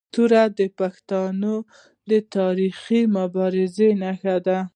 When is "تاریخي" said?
2.35-3.01